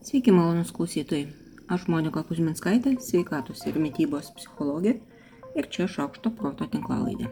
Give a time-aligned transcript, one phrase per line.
[0.00, 1.26] Sveiki, malonus klausytojai.
[1.68, 4.94] Aš Monika Kuzminskaitė, sveikatos ir mytybos psichologė
[5.60, 7.28] ir čia šaukšto proto tinklalaidė.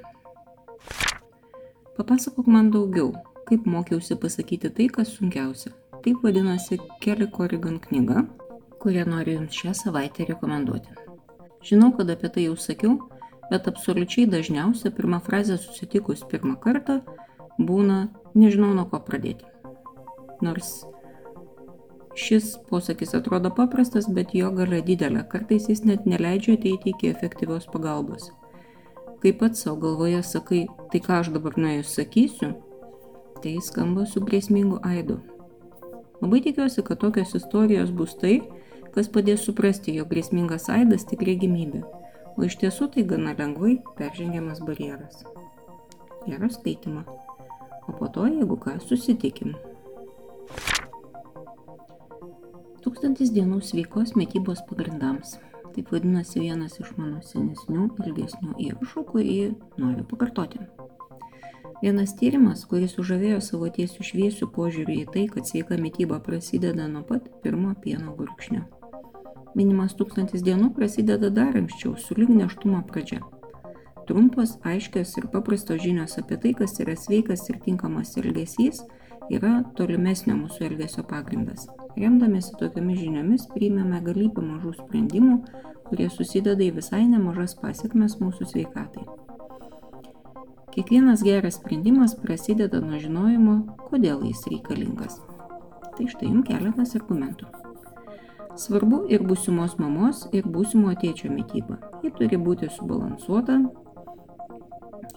[1.96, 3.14] Papasakok man daugiau,
[3.48, 5.72] kaip mokiausi pasakyti tai, kas sunkiausia.
[6.04, 8.26] Taip vadinasi Kelly Corrigan knyga,
[8.84, 10.92] kurią noriu Jums šią savaitę rekomenduoti.
[11.64, 12.98] Žinau, kad apie tai jau sakiau,
[13.48, 17.00] bet absoliučiai dažniausia pirma frazė susitikus pirmą kartą
[17.56, 19.48] būna nežinau nuo ko pradėti.
[20.44, 20.82] Nors
[22.18, 27.68] Šis posakis atrodo paprastas, bet jo gale didelė, kartais jis net neleidžia ateiti iki efektyvios
[27.70, 28.32] pagalbos.
[29.22, 32.48] Kai pats savo galvoje sakai, tai ką aš dabar nuėjus sakysiu,
[33.42, 35.20] tai skamba su grėsmingu aidu.
[36.18, 38.40] Labai tikiuosi, kad tokios istorijos bus tai,
[38.96, 41.84] kas padės suprasti, jog grėsmingas aidas tik regimybė,
[42.34, 45.22] o iš tiesų tai gana lengvai peržengiamas barjeras.
[46.26, 47.06] Gero skaitimo.
[47.86, 49.54] O po to, jeigu ką, susitikim.
[52.78, 55.36] Tūkstantis dienų sveikos mytybos pagrindams.
[55.74, 59.38] Taip vadinasi vienas iš mano senesnių, ilgesnių įrašų, kurį
[59.82, 60.60] noriu pakartoti.
[61.82, 67.02] Vienas tyrimas, kuris sužavėjo savo tiesių šviesių požiūrį į tai, kad sveika mytyba prasideda nuo
[67.06, 68.62] pat pirmo pieno gurkšnio.
[69.58, 73.24] Minimas tūkstantis dienų prasideda dar anksčiau, su lyg neštumo pradžia.
[74.06, 78.84] Trumpos, aiškios ir paprastos žinios apie tai, kas yra sveikas ir tinkamas elgesys,
[79.34, 81.66] yra tolimesnio mūsų elgesio pagrindas.
[81.98, 85.38] Remdamėsi tokiamis žiniomis priimame galybę mažų sprendimų,
[85.88, 89.06] kurie susideda į visai nemažas pasiekmes mūsų sveikatai.
[90.74, 93.56] Kiekvienas geras sprendimas prasideda nuo žinojimo,
[93.88, 95.18] kodėl jis reikalingas.
[95.96, 97.50] Tai štai jums keletas argumentų.
[98.58, 101.80] Svarbu ir būsimos mamos, ir būsimo tėčio mytyba.
[102.04, 103.58] Ji turi būti subalansuota.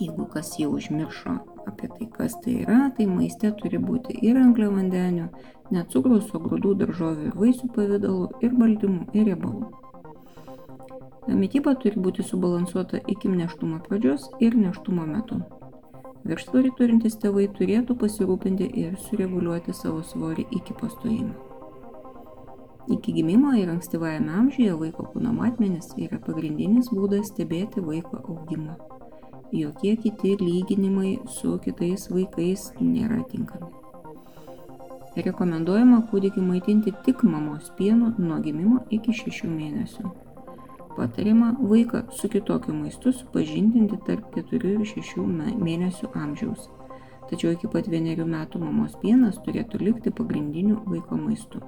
[0.01, 1.37] Jeigu kas jau užmiršo
[1.69, 5.27] apie tai, kas tai yra, tai maiste turi būti ir angliavandenių,
[5.71, 9.71] ne cukraus, o grūdų, daržovių ir vaisių pavydalų, ir baltymų, ir riebalų.
[11.29, 15.37] Mytyba turi būti subalansuota iki neštumo pradžios ir neštumo metu.
[16.25, 21.33] Viršsvorį turintys tėvai turėtų pasirūpinti ir sureguliuoti savo svorį iki pastojimo.
[22.89, 28.77] Iki gimimo ir ankstyvajame amžiuje vaiko kūno matmenis yra pagrindinis būdas stebėti vaiko augimą.
[29.51, 33.67] Jokie kiti lyginimai su kitais vaikais nėra tinkami.
[35.25, 40.11] Rekomenduojama kūdikį maitinti tik mamos pienu nuo gimimo iki 6 mėnesių.
[40.95, 45.27] Patariama vaiką su kitokiu maistu supažindinti tarp 4 ir 6
[45.65, 46.69] mėnesių amžiaus.
[47.27, 51.59] Tačiau iki pat vienerių metų mamos pienas turėtų likti pagrindiniu vaiko maistu.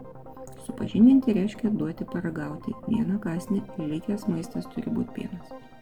[0.63, 2.71] Supažindinti reiškia duoti paragauti.
[2.88, 3.59] Vieną kasnį
[3.91, 5.72] likęs maistas turi būti pienas.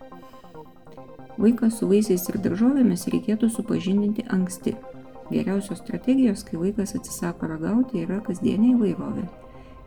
[1.41, 4.75] Vaiką su vaisiais ir daržovėmis reikėtų supažindinti anksti,
[5.31, 9.24] Geriausios strategijos, kai vaikas atsisako ragauti, yra kasdienė įvairovė.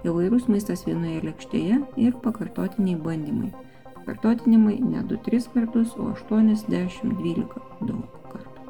[0.08, 3.50] Įvairūs maistas vienoje lėkštėje ir pakartotiniai bandymai.
[3.90, 7.60] Pakartotinimai ne 2-3 kartus, o 8-10-12
[7.90, 8.64] daug kartų.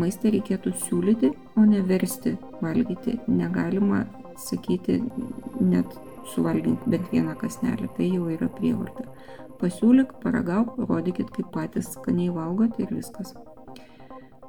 [0.00, 3.18] Maistą reikėtų siūlyti, o ne versti valgyti.
[3.28, 4.06] Negalima
[4.40, 5.02] sakyti
[5.60, 5.92] net
[6.32, 9.10] suvalgink bent vieną kasnelį, tai jau yra prievarta.
[9.60, 13.34] Pasiūlyk, paragauk, rodykit, kaip patys skaniai valgot ir viskas.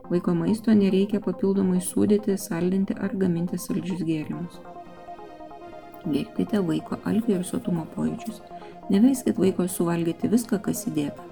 [0.09, 4.59] Vaiko maisto nereikia papildomai sūdyti, saldinti ar gaminti saldžius gėrimus.
[6.05, 8.41] Gerbkite vaiko alkio ir sotumo pojūčius.
[8.93, 11.25] Neleiskit vaiko suvalgyti viską, kas įdėta.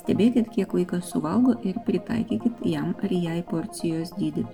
[0.00, 4.46] Stebėkit, kiek vaikas suvalgo ir pritaikykit jam ar jai porcijos dydį.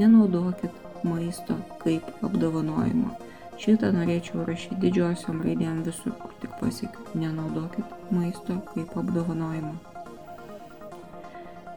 [0.00, 3.12] Nenaudokit maisto kaip apdovanojimo.
[3.60, 7.04] Šitą norėčiau rašyti didžiosiom raidėm visur, kur tik pasiekiu.
[7.18, 9.74] Nenaudokit maisto kaip apdovanojimo.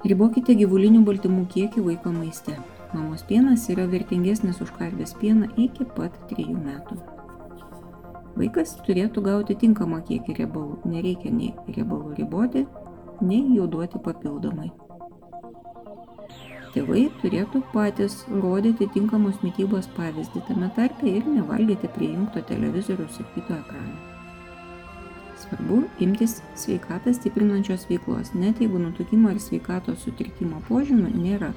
[0.08, 2.56] Ribokite gyvulinių baltymų kiekį vaiko maiste.
[2.94, 6.98] Mamos pienas yra vertingesnis už karvės pieną iki pat 3 metų.
[8.38, 10.82] Vaikas turėtų gauti tinkamą kiekį riebalų.
[10.90, 12.66] Nereikia nei riebalų riboti,
[13.22, 14.70] nei jų duoti papildomai.
[16.78, 23.26] Tėvai turėtų patys rodyti tinkamos mytybos pavyzdį tame tarpe ir nevalgyti prie jungto televizoriaus ir
[23.34, 23.96] kito ekrano.
[25.42, 31.50] Svarbu imtis sveikatą stiprinančios veiklos, net jeigu nutukimo ir sveikatos sutrikimo požymių nėra.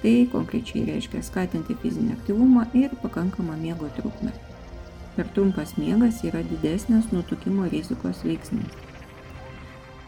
[0.00, 4.32] Tai konkrečiai reiškia skatinti fizinį aktyvumą ir pakankamą miego trukmę.
[5.18, 8.89] Per trumpas miegas yra didesnės nutukimo rizikos veiksnys.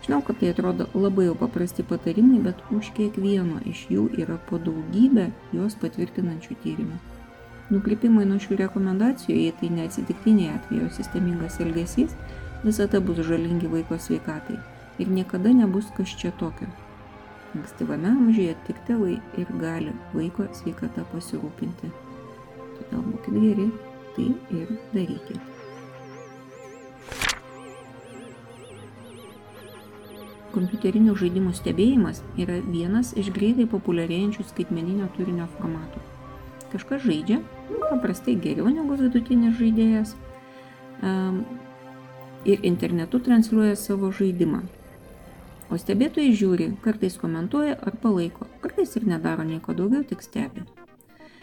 [0.02, 4.58] Žinau, kad tai atrodo labai jau paprasti patarimai, bet už kiekvieno iš jų yra po
[4.58, 6.98] daugybę juos patvirtinančių tyrimų.
[7.70, 12.16] Nukrypimai nuo šių rekomendacijų, jei tai neatsitiktiniai atvejo sistemingas elgesys,
[12.64, 14.58] visada bus žalingi vaiko sveikatai
[14.98, 16.66] ir niekada nebus kas čia tokio.
[17.54, 21.94] Ankstyvame amžiuje tik tėvai ir gali vaiko sveikata pasirūpinti.
[22.80, 23.70] Todėl būkite geri
[24.16, 24.28] tai
[24.58, 25.51] ir darykite.
[30.52, 36.02] Kompiuterinių žaidimų stebėjimas yra vienas iš greitai populiarėjančių skaitmeninio turinio formatų.
[36.74, 37.40] Kažkas žaidžia,
[37.88, 40.14] paprastai geriau negu vidutinis žaidėjas,
[42.44, 44.62] ir internetu transliuoja savo žaidimą.
[45.72, 50.66] O stebėtojai žiūri, kartais komentuoja ar palaiko, kartais ir nedaro nieko daugiau, tik stebi.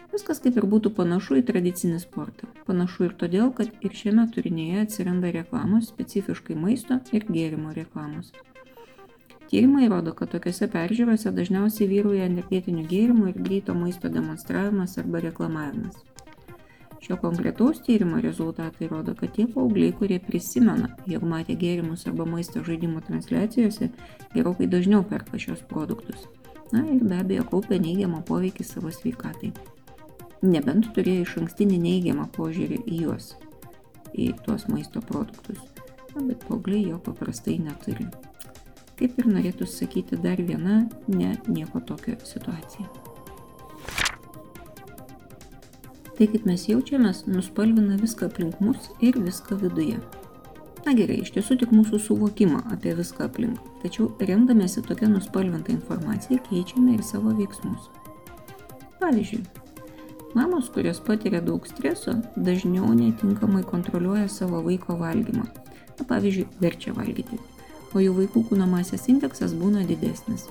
[0.09, 2.49] Viskas kaip ir būtų panašu į tradicinį sportą.
[2.65, 8.33] Panašu ir todėl, kad ir šiame turinyje atsiranda reklamos, specifiškai maisto ir gėrimo reklamos.
[9.49, 15.97] Tyrimai rodo, kad tokiuose peržiūrose dažniausiai vyrauja energetinių gėrimų ir greito maisto demonstravimas arba reklamavimas.
[17.01, 22.61] Šio konkretaus tyrimo rezultatai rodo, kad tie paaugliai, kurie prisimena, jog matė gėrimus arba maisto
[22.67, 23.89] žaidimų transliacijose,
[24.35, 26.27] gerokai dažniau perka šios produktus.
[26.75, 29.53] Na ir be abejo kaupia neigiamą poveikį savo sveikatai
[30.41, 33.33] nebent turėjo iš ankstinį neigiamą požiūrį į juos,
[34.13, 35.59] į tuos maisto produktus.
[36.15, 38.07] Na, bet paaugliai jo paprastai neturi.
[38.99, 42.87] Kaip ir norėtų sakyti dar viena ne nieko tokio situacija.
[46.19, 50.01] Tai kaip mes jaučiamės, nuspalvina viską aplink mus ir viską viduje.
[50.83, 56.41] Na gerai, iš tiesų tik mūsų suvokimą apie viską aplink, tačiau remdamėsi tokia nuspalvinta informacija
[56.49, 57.87] keičiame ir savo veiksmus.
[58.99, 59.45] Pavyzdžiui,
[60.35, 65.47] Mamos, kurios patiria daug streso, dažniau netinkamai kontroliuoja savo vaiko valgymą.
[65.97, 67.39] Na, pavyzdžiui, verčia valgyti,
[67.93, 70.47] o jų vaikų kūno masės indeksas būna didesnis.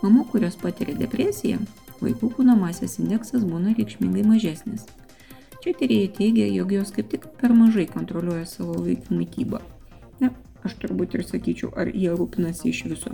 [0.00, 1.60] Mamų, kurios patiria depresiją,
[2.00, 4.86] vaikų kūno masės indeksas būna reikšmingai mažesnis.
[5.60, 9.60] Čia tyrėjai teigia, jog jos kaip tik per mažai kontroliuoja savo vaikų mytybą.
[10.22, 10.30] Ne,
[10.64, 13.12] aš turbūt ir sakyčiau, ar jie rūpinasi iš viso.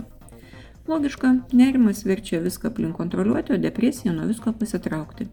[0.87, 5.27] Logiška, nerimas verčia viską aplink kontroliuoti, o depresija nuo visko pasitraukti.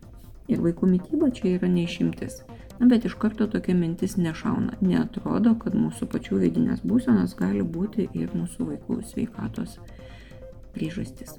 [0.51, 2.41] Ir vaikų mytyba čia yra neišimtis.
[2.79, 4.79] Na, bet iš karto tokia mintis nešauna.
[4.83, 9.79] Neatrodo, kad mūsų pačių vidinės būsenos gali būti ir mūsų vaikų sveikatos
[10.75, 11.39] priežastis.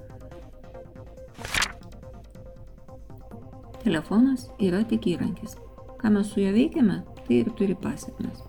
[3.83, 5.59] Telefonas yra tik įrankis.
[5.99, 8.41] Ką mes su juo veikiame, tai ir turi pasiekmes.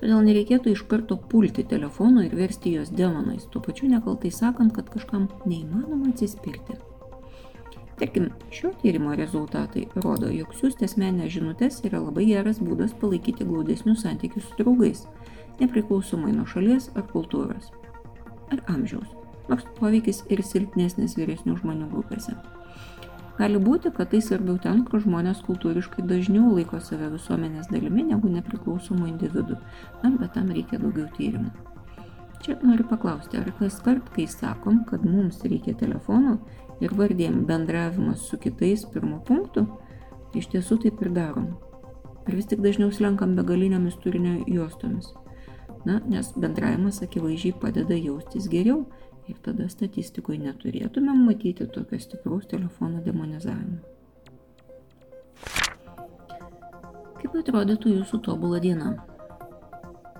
[0.00, 4.88] Todėl nereikėtų iš karto pulti telefono ir versti jos demonais, tuo pačiu nekaltai sakant, kad
[4.88, 6.78] kažkam neįmanoma atsispirti.
[8.00, 14.06] Tarkim, šio tyrimo rezultatai rodo, jog siūsti asmenės žinutės yra labai geras būdas palaikyti glaudesnius
[14.06, 15.02] santykius su draugais,
[15.60, 17.68] nepriklausomai nuo šalies ar kultūros.
[18.56, 19.12] Ar amžiaus,
[19.50, 22.38] nors poveikis ir silpnesnis vyresnių žmonių grupėse.
[23.36, 28.32] Gali būti, kad tai svarbiau ten, kur žmonės kultūriškai dažniau laiko save visuomenės dalimi negu
[28.32, 29.60] nepriklausomų individų,
[30.00, 31.69] na, bet tam reikia daugiau tyrimų.
[32.40, 36.38] Čia noriu paklausti, ar kas kart, kai sakom, kad mums reikia telefono,
[36.80, 39.66] ir vardėm bendravimas su kitais pirmo punktu,
[40.36, 41.50] iš tiesų taip ir darom.
[42.24, 45.10] Ar vis tik dažniau slenkam begalinėmis turinio juostomis.
[45.84, 48.86] Na, nes bendravimas akivaizdžiai padeda jaustis geriau
[49.28, 53.80] ir tada statistikoje neturėtumėm matyti tokio stipraus telefono demonizavimo.
[57.20, 58.96] Kaip atrodytų jūsų tobulą dieną?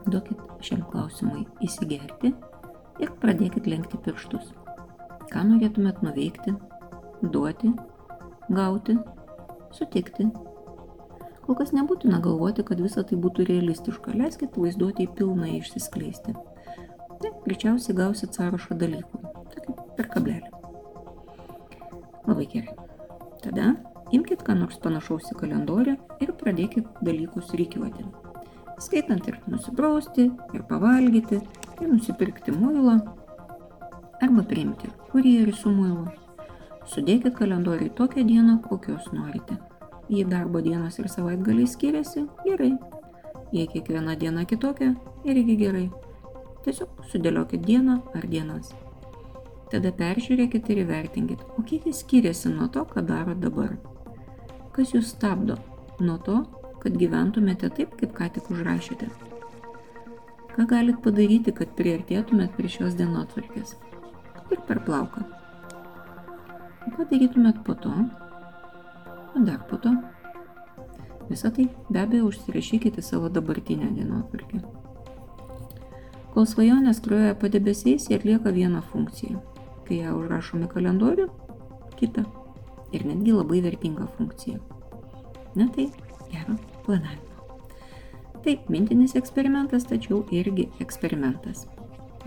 [0.08, 2.32] Duokit šiam klausimui įsigerti
[3.02, 4.52] ir pradėkit lenkti pirštus.
[5.30, 6.54] Ką norėtumėt nuveikti,
[7.22, 7.72] duoti,
[8.50, 8.96] gauti,
[9.76, 10.30] sutikti?
[11.44, 14.14] Kol kas nebūtina galvoti, kad visa tai būtų realistiška.
[14.16, 16.36] Leiskit vaizduoti į pilną išsiskleisti.
[17.20, 19.20] Tai greičiausiai gausit sąrašą dalykų.
[19.52, 20.54] Tokį per kablelį.
[22.28, 22.76] Labai gerai.
[23.42, 23.74] Tada
[24.14, 28.29] imkite ką nors panašaus į kalendorių ir pradėkit dalykus reikiuoti.
[28.80, 31.40] Skaitant ir nusiprausti, ir pavalgyti,
[31.80, 32.96] ir nusipirkti muilo,
[34.24, 36.06] arba priimti kurjerį su muilu.
[36.90, 39.58] Sudėkit kalendoriui tokią dieną, kokios norite.
[40.10, 42.72] Jei darbo dienos ir savaitgaliai skiriasi, gerai.
[43.52, 44.94] Jei kiekviena diena kitokia,
[45.28, 45.88] irgi gerai.
[46.64, 48.72] Tiesiog sudėliokit dieną ar dienas.
[49.70, 53.76] Tada peržiūrėkit ir įvertinkit, o kiek jis skiriasi nuo to, ką daro dabar.
[54.74, 55.60] Kas jūs stabdo
[56.00, 56.40] nuo to,
[56.80, 59.10] kad gyventumėte taip, kaip ką tik užrašėte.
[60.56, 63.76] Ką galit padaryti, kad priartėtumėt prie šios dienotvarkės?
[64.52, 65.24] ir per plauką.
[66.86, 67.92] O ką darytumėt po to?
[69.34, 69.92] O dar po to?
[71.30, 74.62] Visą tai be abejo užsirašykite savo dabartinę dienotvarkę.
[76.34, 79.38] Kol svajonės skroja padebesiais, jie atlieka vieną funkciją.
[79.86, 81.26] Kai ją užrašome kalendorių,
[81.98, 82.24] kitą.
[82.94, 84.58] Ir netgi labai vertingą funkciją.
[85.54, 85.90] Na tai
[86.32, 86.56] gero
[86.86, 87.58] planavimo.
[88.44, 91.66] Taip, mintinis eksperimentas, tačiau irgi eksperimentas.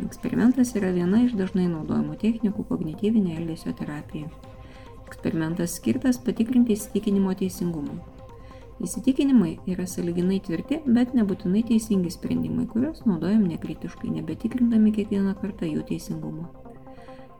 [0.01, 4.29] Eksperimentas yra viena iš dažnai naudojamų technikų kognityvinė elgesio terapija.
[5.07, 7.97] Eksperimentas skirtas patikrinti įsitikinimo teisingumui.
[8.83, 15.85] Įsitikinimai yra saliginai tvirti, bet nebūtinai teisingi sprendimai, kuriuos naudojam nekritiškai, nebetikrindami kiekvieną kartą jų
[15.87, 16.49] teisingumo.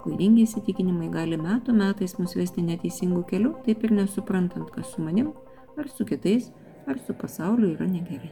[0.04, 5.34] Klaidingi įsitikinimai gali metų metais mus vesti neteisingų kelių, taip ir nesuprantant, kas su manim,
[5.78, 6.52] ar su kitais,
[6.88, 8.32] ar su pasauliu yra negerai.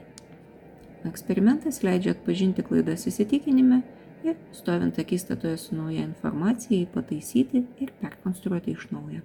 [1.07, 3.81] Eksperimentas leidžia atpažinti klaidas įsitikinime
[4.23, 9.23] ir, stovint akistatoje su nauja informacija, jį pataisyti ir perkonstruoti iš naujo.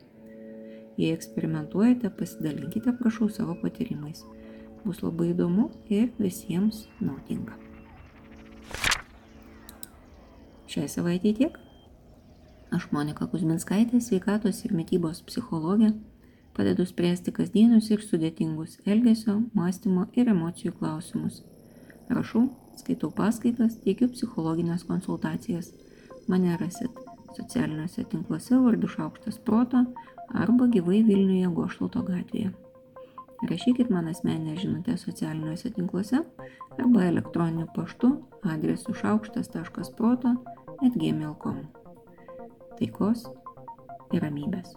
[0.97, 4.25] Jei eksperimentuojate, pasidalinkite, prašau, savo patyrimais.
[4.87, 7.59] Bus labai įdomu ir visiems naudinga.
[10.71, 11.59] Šiai savaitė tiek.
[12.75, 15.93] Aš Monika Kuzminskaitė, sveikatos ir mytybos psichologė,
[16.57, 21.43] padedu spręsti kasdienius ir sudėtingus elgesio, mąstymo ir emocijų klausimus.
[22.09, 22.47] Rašau,
[22.81, 25.73] skaitau paskaitas, teikiu psichologinės konsultacijas.
[26.31, 27.03] Mane rasit
[27.37, 29.85] socialiniuose tinkluose vardu Šaukštas Proto
[30.35, 32.55] arba gyvai Vilniuje Goštalto gatvėje.
[33.51, 36.23] Rašykit man asmeninę žinutę socialiniuose tinkluose
[36.79, 40.35] arba elektroniniu paštu adresu šaukštas.proto
[40.81, 41.63] atgmail.com.
[42.81, 43.29] Taikos
[44.13, 44.77] ir ramybės.